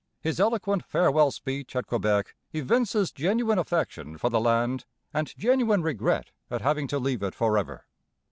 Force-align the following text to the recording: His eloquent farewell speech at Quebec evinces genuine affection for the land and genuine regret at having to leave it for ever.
His 0.19 0.39
eloquent 0.39 0.83
farewell 0.83 1.29
speech 1.29 1.75
at 1.75 1.85
Quebec 1.85 2.33
evinces 2.55 3.11
genuine 3.11 3.59
affection 3.59 4.17
for 4.17 4.31
the 4.31 4.39
land 4.41 4.85
and 5.13 5.31
genuine 5.37 5.83
regret 5.83 6.31
at 6.49 6.61
having 6.61 6.87
to 6.87 6.97
leave 6.97 7.21
it 7.21 7.35
for 7.35 7.55
ever. 7.55 7.85